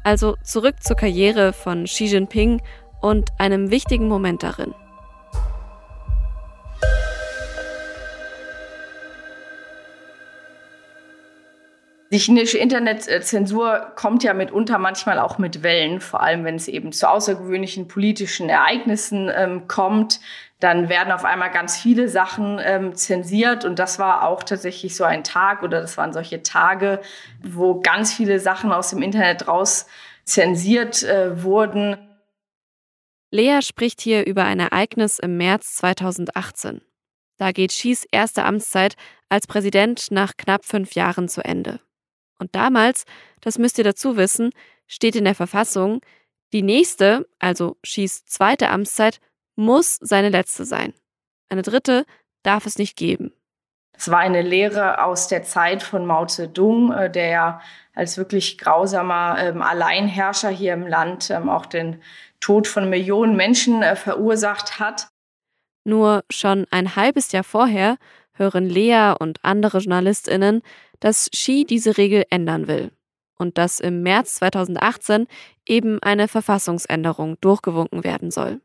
[0.04, 2.62] Also zurück zur Karriere von Xi Jinping
[3.02, 4.74] und einem wichtigen Moment darin.
[12.12, 16.92] Die chinesische Internetzensur kommt ja mitunter manchmal auch mit Wellen, vor allem wenn es eben
[16.92, 20.20] zu außergewöhnlichen politischen Ereignissen ähm, kommt.
[20.60, 25.04] Dann werden auf einmal ganz viele Sachen ähm, zensiert und das war auch tatsächlich so
[25.04, 27.02] ein Tag oder das waren solche Tage,
[27.44, 29.88] wo ganz viele Sachen aus dem Internet raus
[30.26, 31.98] zensiert äh, wurden.
[33.32, 36.82] Lea spricht hier über ein Ereignis im März 2018.
[37.38, 38.96] Da geht Xis erste Amtszeit
[39.28, 41.80] als Präsident nach knapp fünf Jahren zu Ende.
[42.40, 43.06] Und damals,
[43.42, 44.52] das müsst ihr dazu wissen,
[44.88, 46.02] steht in der Verfassung,
[46.54, 49.20] die nächste, also Xis zweite Amtszeit,
[49.56, 50.94] muss seine letzte sein.
[51.50, 52.06] Eine dritte
[52.44, 53.34] darf es nicht geben.
[53.98, 57.62] Es war eine Lehre aus der Zeit von Mao Zedong, äh, der ja
[57.94, 62.02] als wirklich grausamer ähm, Alleinherrscher hier im Land ähm, auch den
[62.42, 65.08] Tod von Millionen Menschen äh, verursacht hat.
[65.86, 67.98] Nur schon ein halbes Jahr vorher
[68.36, 70.62] hören Lea und andere JournalistInnen,
[71.00, 72.92] dass Xi diese Regel ändern will
[73.38, 75.28] und dass im März 2018
[75.66, 78.62] eben eine Verfassungsänderung durchgewunken werden soll.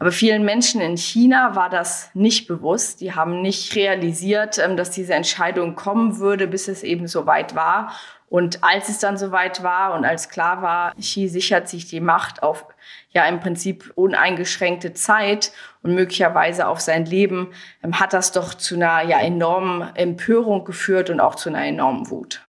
[0.00, 3.00] Aber vielen Menschen in China war das nicht bewusst.
[3.00, 7.56] Die haben nicht realisiert, ähm, dass diese Entscheidung kommen würde, bis es eben so weit
[7.56, 7.92] war.
[8.28, 12.42] Und als es dann soweit war und als klar war, Xi sichert sich die Macht
[12.42, 12.66] auf
[13.10, 15.50] ja im Prinzip uneingeschränkte Zeit
[15.82, 21.10] und möglicherweise auf sein Leben, ähm, hat das doch zu einer ja enormen Empörung geführt
[21.10, 22.46] und auch zu einer enormen Wut.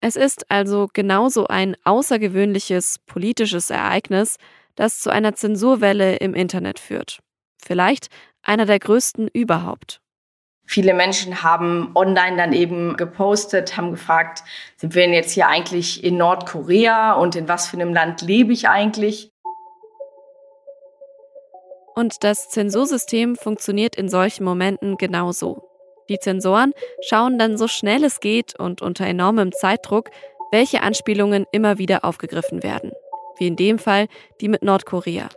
[0.00, 4.36] Es ist also genauso ein außergewöhnliches politisches Ereignis,
[4.74, 7.20] das zu einer Zensurwelle im Internet führt.
[7.62, 8.08] Vielleicht
[8.42, 10.00] einer der größten überhaupt.
[10.64, 14.42] Viele Menschen haben online dann eben gepostet, haben gefragt,
[14.76, 18.52] sind wir denn jetzt hier eigentlich in Nordkorea und in was für einem Land lebe
[18.52, 19.31] ich eigentlich?
[21.94, 25.68] Und das Zensursystem funktioniert in solchen Momenten genauso.
[26.08, 30.10] Die Zensoren schauen dann so schnell es geht und unter enormem Zeitdruck,
[30.50, 32.92] welche Anspielungen immer wieder aufgegriffen werden.
[33.38, 34.08] Wie in dem Fall
[34.40, 35.28] die mit Nordkorea.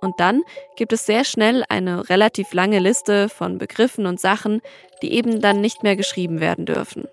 [0.00, 0.42] Und dann
[0.76, 4.60] gibt es sehr schnell eine relativ lange Liste von Begriffen und Sachen,
[5.00, 7.06] die eben dann nicht mehr geschrieben werden dürfen.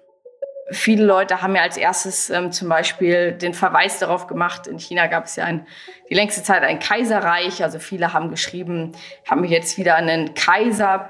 [0.72, 5.08] Viele Leute haben ja als erstes ähm, zum Beispiel den Verweis darauf gemacht, in China
[5.08, 5.66] gab es ja ein,
[6.10, 8.92] die längste Zeit ein Kaiserreich, also viele haben geschrieben,
[9.30, 11.10] haben wir jetzt wieder einen Kaiser.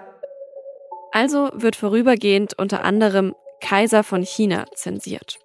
[1.12, 5.39] Also wird vorübergehend unter anderem Kaiser von China zensiert.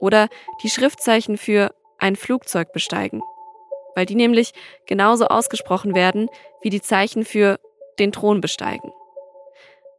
[0.00, 0.28] Oder
[0.62, 3.22] die Schriftzeichen für ein Flugzeug besteigen
[3.94, 4.52] weil die nämlich
[4.86, 6.28] genauso ausgesprochen werden
[6.62, 7.58] wie die Zeichen für
[7.98, 8.92] den Thron besteigen.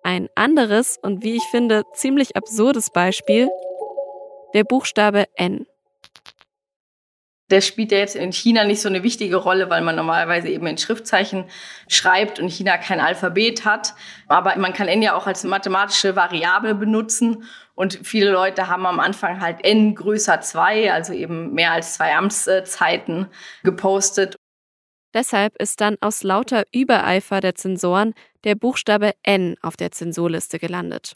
[0.03, 3.49] Ein anderes und wie ich finde ziemlich absurdes Beispiel,
[4.53, 5.67] der Buchstabe N.
[7.51, 10.65] Der spielt ja jetzt in China nicht so eine wichtige Rolle, weil man normalerweise eben
[10.67, 11.45] in Schriftzeichen
[11.89, 13.93] schreibt und China kein Alphabet hat.
[14.27, 17.43] Aber man kann N ja auch als mathematische Variable benutzen.
[17.75, 22.15] Und viele Leute haben am Anfang halt N größer zwei, also eben mehr als zwei
[22.15, 23.27] Amtszeiten
[23.63, 24.37] gepostet.
[25.13, 31.15] Deshalb ist dann aus lauter Übereifer der Zensoren der Buchstabe N auf der Zensurliste gelandet.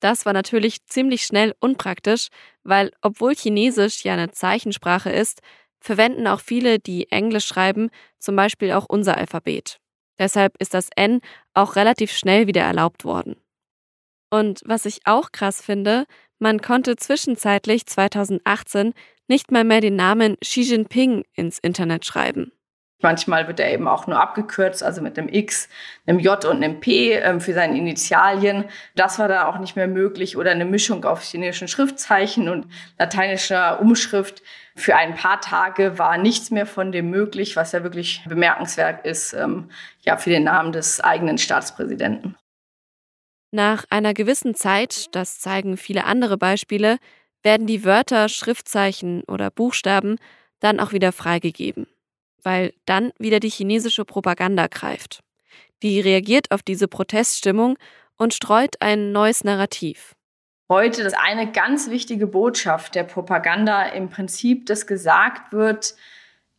[0.00, 2.28] Das war natürlich ziemlich schnell unpraktisch,
[2.64, 5.40] weil obwohl Chinesisch ja eine Zeichensprache ist,
[5.80, 9.78] verwenden auch viele, die Englisch schreiben, zum Beispiel auch unser Alphabet.
[10.18, 11.20] Deshalb ist das N
[11.54, 13.36] auch relativ schnell wieder erlaubt worden.
[14.30, 16.06] Und was ich auch krass finde,
[16.38, 18.92] man konnte zwischenzeitlich 2018
[19.28, 22.52] nicht mal mehr den Namen Xi Jinping ins Internet schreiben.
[23.02, 25.68] Manchmal wird er eben auch nur abgekürzt, also mit einem X,
[26.06, 28.64] einem J und einem P ähm, für seine Initialien.
[28.94, 32.66] Das war da auch nicht mehr möglich oder eine Mischung auf chinesischen Schriftzeichen und
[32.98, 34.42] lateinischer Umschrift.
[34.74, 39.34] Für ein paar Tage war nichts mehr von dem möglich, was ja wirklich bemerkenswert ist,
[39.34, 39.70] ähm,
[40.00, 42.34] ja, für den Namen des eigenen Staatspräsidenten.
[43.52, 46.96] Nach einer gewissen Zeit, das zeigen viele andere Beispiele,
[47.42, 50.16] werden die Wörter, Schriftzeichen oder Buchstaben
[50.60, 51.86] dann auch wieder freigegeben
[52.46, 55.18] weil dann wieder die chinesische Propaganda greift.
[55.82, 57.76] Die reagiert auf diese Proteststimmung
[58.16, 60.14] und streut ein neues Narrativ.
[60.68, 65.96] Heute ist eine ganz wichtige Botschaft der Propaganda im Prinzip, dass gesagt wird,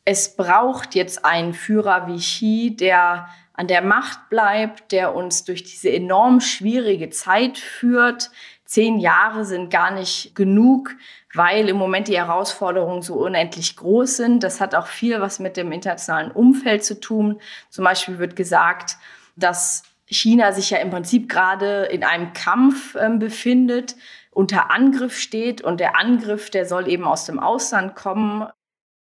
[0.04, 5.64] es braucht jetzt einen Führer wie Xi, der an der Macht bleibt, der uns durch
[5.64, 8.30] diese enorm schwierige Zeit führt,
[8.66, 10.96] zehn Jahre sind gar nicht genug,
[11.38, 14.44] weil im Moment die Herausforderungen so unendlich groß sind.
[14.44, 17.40] Das hat auch viel was mit dem internationalen Umfeld zu tun.
[17.70, 18.98] Zum Beispiel wird gesagt,
[19.36, 23.96] dass China sich ja im Prinzip gerade in einem Kampf äh, befindet,
[24.32, 28.48] unter Angriff steht und der Angriff, der soll eben aus dem Ausland kommen.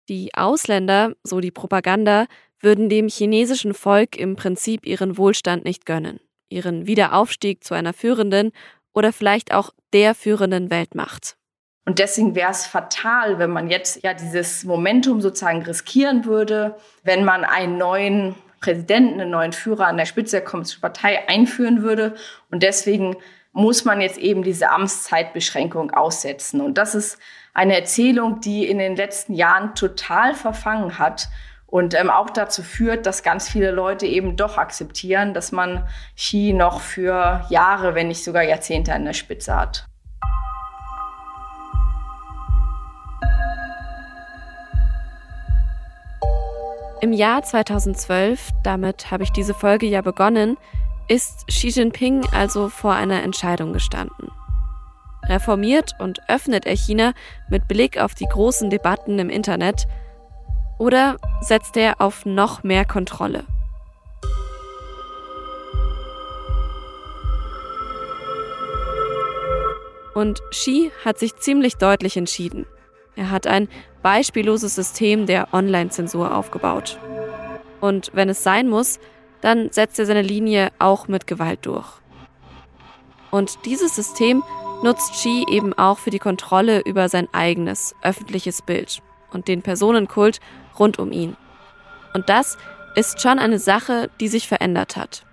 [0.08, 2.26] Die Ausländer, so die Propaganda,
[2.58, 8.50] würden dem chinesischen Volk im Prinzip ihren Wohlstand nicht gönnen, ihren Wiederaufstieg zu einer führenden
[8.92, 11.36] oder vielleicht auch der führenden Weltmacht.
[11.90, 17.24] Und deswegen wäre es fatal, wenn man jetzt ja dieses Momentum sozusagen riskieren würde, wenn
[17.24, 22.14] man einen neuen Präsidenten, einen neuen Führer an der Spitze der Kommunistischen Partei einführen würde.
[22.52, 23.16] Und deswegen
[23.52, 26.60] muss man jetzt eben diese Amtszeitbeschränkung aussetzen.
[26.60, 27.18] Und das ist
[27.54, 31.26] eine Erzählung, die in den letzten Jahren total verfangen hat
[31.66, 36.52] und ähm, auch dazu führt, dass ganz viele Leute eben doch akzeptieren, dass man Xi
[36.52, 39.86] noch für Jahre, wenn nicht sogar Jahrzehnte an der Spitze hat.
[47.02, 50.58] Im Jahr 2012, damit habe ich diese Folge ja begonnen,
[51.08, 54.30] ist Xi Jinping also vor einer Entscheidung gestanden.
[55.24, 57.14] Reformiert und öffnet er China
[57.48, 59.86] mit Blick auf die großen Debatten im Internet
[60.78, 63.44] oder setzt er auf noch mehr Kontrolle?
[70.14, 72.66] Und Xi hat sich ziemlich deutlich entschieden.
[73.16, 73.68] Er hat ein
[74.02, 76.98] beispielloses System der Online-Zensur aufgebaut.
[77.80, 78.98] Und wenn es sein muss,
[79.40, 81.88] dann setzt er seine Linie auch mit Gewalt durch.
[83.30, 84.42] Und dieses System
[84.82, 90.40] nutzt Xi eben auch für die Kontrolle über sein eigenes öffentliches Bild und den Personenkult
[90.78, 91.36] rund um ihn.
[92.14, 92.58] Und das
[92.96, 95.24] ist schon eine Sache, die sich verändert hat.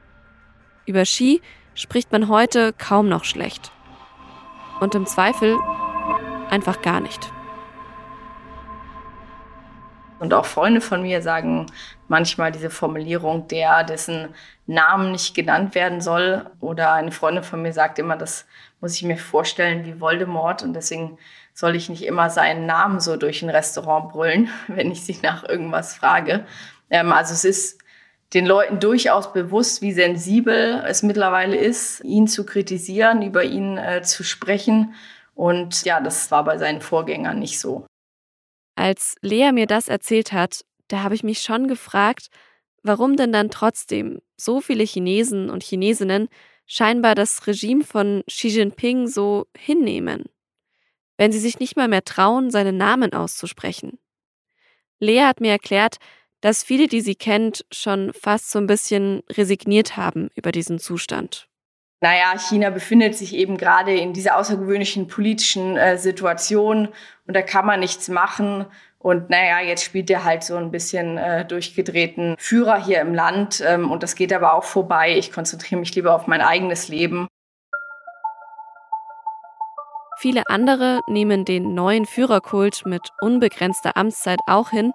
[0.86, 1.41] Über Xi
[1.73, 3.71] spricht man heute kaum noch schlecht.
[4.80, 5.57] Und im Zweifel
[6.49, 7.32] einfach gar nicht.
[10.20, 11.68] Und auch Freunde von mir sagen
[12.07, 14.30] manchmal diese Formulierung, der, dessen
[14.65, 16.49] Namen nicht genannt werden soll.
[16.59, 18.45] Oder eine Freundin von mir sagt immer, das
[18.82, 20.63] muss ich mir vorstellen wie Voldemort.
[20.63, 21.18] Und deswegen
[21.53, 25.47] soll ich nicht immer seinen Namen so durch ein Restaurant brüllen, wenn ich sie nach
[25.47, 26.45] irgendwas frage.
[26.89, 27.82] Ähm, also es ist
[28.34, 34.01] den Leuten durchaus bewusst, wie sensibel es mittlerweile ist, ihn zu kritisieren, über ihn äh,
[34.01, 34.93] zu sprechen.
[35.34, 37.86] Und ja, das war bei seinen Vorgängern nicht so.
[38.78, 42.28] Als Lea mir das erzählt hat, da habe ich mich schon gefragt,
[42.84, 46.30] warum denn dann trotzdem so viele Chinesen und Chinesinnen
[46.67, 50.25] scheinbar das Regime von Xi Jinping so hinnehmen,
[51.17, 53.97] wenn sie sich nicht mal mehr trauen, seinen Namen auszusprechen.
[54.99, 55.97] Lea hat mir erklärt,
[56.41, 61.47] dass viele, die sie kennt, schon fast so ein bisschen resigniert haben über diesen Zustand.
[62.00, 66.89] Naja, China befindet sich eben gerade in dieser außergewöhnlichen politischen äh, Situation
[67.26, 68.66] und da kann man nichts machen.
[69.00, 73.64] Und naja, jetzt spielt er halt so ein bisschen äh, durchgedrehten Führer hier im Land.
[73.66, 75.18] Ähm, und das geht aber auch vorbei.
[75.18, 77.28] Ich konzentriere mich lieber auf mein eigenes Leben.
[80.20, 84.91] Viele andere nehmen den neuen Führerkult mit unbegrenzter Amtszeit auch hin,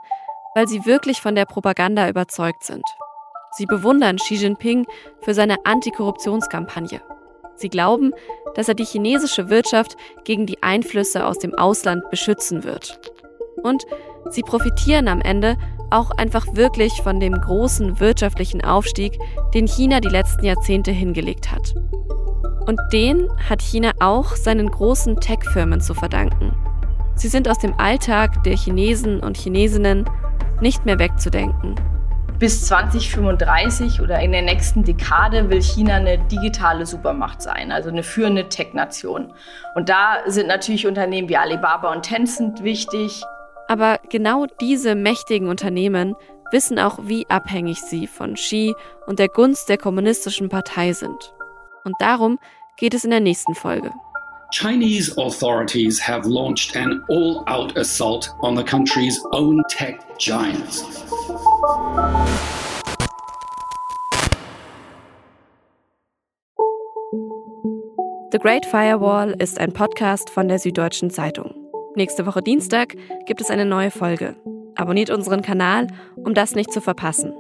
[0.57, 2.85] weil sie wirklich von der Propaganda überzeugt sind.
[3.55, 4.87] Sie bewundern Xi Jinping
[5.21, 7.03] für seine Antikorruptionskampagne.
[7.55, 8.13] Sie glauben,
[8.55, 12.99] dass er die chinesische Wirtschaft gegen die Einflüsse aus dem Ausland beschützen wird.
[13.63, 13.85] Und
[14.31, 15.59] sie profitieren am Ende
[15.91, 19.19] auch einfach wirklich von dem großen wirtschaftlichen Aufstieg,
[19.53, 21.75] den China die letzten Jahrzehnte hingelegt hat.
[22.67, 26.55] Und den hat China auch seinen großen Tech-Firmen zu verdanken.
[27.17, 30.09] Sie sind aus dem Alltag der Chinesen und Chinesinnen
[30.63, 31.75] nicht mehr wegzudenken
[32.43, 38.03] bis 2035 oder in der nächsten Dekade will China eine digitale Supermacht sein, also eine
[38.03, 39.33] führende Tech-Nation.
[39.77, 43.23] Und da sind natürlich Unternehmen wie Alibaba und Tencent wichtig.
[43.69, 46.17] Aber genau diese mächtigen Unternehmen
[46.51, 48.75] wissen auch, wie abhängig sie von Xi
[49.07, 51.33] und der Gunst der kommunistischen Partei sind.
[51.85, 52.41] Und darum
[52.77, 53.93] geht es in der nächsten Folge.
[54.53, 60.83] Chinese authorities have launched an all out assault on the country's own tech giants.
[68.31, 71.55] The Great Firewall ist ein Podcast von der Süddeutschen Zeitung.
[71.97, 72.95] Nächste Woche Dienstag
[73.25, 74.37] gibt es eine neue Folge.
[74.75, 75.87] Abonniert unseren Kanal,
[76.17, 77.33] um das nicht zu verpassen.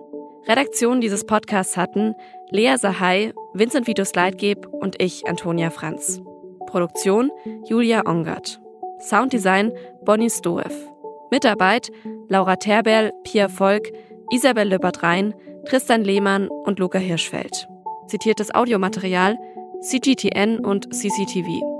[0.48, 2.14] Redaktion dieses Podcasts hatten
[2.50, 6.22] Lea Sahai, Vincent Vitus Leitgeb und ich, Antonia Franz.
[6.72, 7.30] Produktion
[7.68, 8.58] Julia Ongert.
[8.98, 9.72] Sounddesign
[10.06, 10.72] Bonnie Stoev.
[11.30, 11.90] Mitarbeit
[12.28, 13.92] Laura Terberl, Pia Volk,
[14.30, 15.34] Isabel Löbert-Rhein,
[15.66, 17.68] Tristan Lehmann und Luca Hirschfeld.
[18.06, 19.36] Zitiertes Audiomaterial
[19.82, 21.71] CGTN und CCTV.